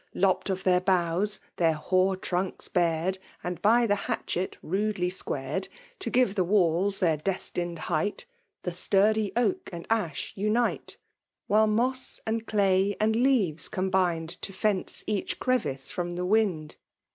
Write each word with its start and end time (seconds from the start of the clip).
Lopp*d 0.15 0.51
of 0.51 0.63
their 0.63 0.81
houghs, 0.87 1.41
their 1.57 1.73
hoar 1.75 2.17
trunks 2.17 2.67
hared, 2.73 3.19
And 3.43 3.61
by 3.61 3.85
the 3.85 3.93
hatchet 4.09 4.57
rudely 4.63 5.11
squared. 5.11 5.67
To 5.99 6.09
give 6.09 6.33
the 6.33 6.43
walla 6.43 6.89
their 6.93 7.17
destined 7.17 7.77
height. 7.77 8.25
The 8.63 8.71
sturdy 8.71 9.31
oak 9.35 9.69
and 9.71 9.85
ash 9.91 10.33
unite; 10.35 10.97
While 11.45 11.67
moss 11.67 12.19
and 12.25 12.43
day 12.47 12.97
and 12.99 13.15
leaves 13.15 13.69
combined 13.69 14.41
To 14.41 14.51
fence 14.51 15.03
each 15.05 15.37
crevice 15.37 15.91
from 15.91 16.15
the 16.15 16.25
wind. 16.25 16.77